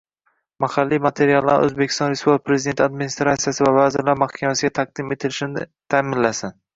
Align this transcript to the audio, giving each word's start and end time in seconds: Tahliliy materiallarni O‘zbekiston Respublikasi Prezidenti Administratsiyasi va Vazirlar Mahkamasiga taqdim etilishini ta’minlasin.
Tahliliy 0.63 0.99
materiallarni 1.05 1.67
O‘zbekiston 1.67 2.09
Respublikasi 2.13 2.43
Prezidenti 2.49 2.83
Administratsiyasi 2.85 3.65
va 3.67 3.73
Vazirlar 3.75 4.17
Mahkamasiga 4.23 4.73
taqdim 4.81 5.13
etilishini 5.17 5.67
ta’minlasin. 5.95 6.57